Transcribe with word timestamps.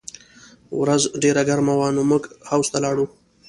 ورځ 0.81 1.03
ډېره 1.23 1.41
ګرمه 1.49 1.73
وه 1.79 1.89
نو 1.95 2.01
موږ 2.09 2.23
حوض 2.49 2.67
ته 2.73 2.79
لاړو 2.83 3.05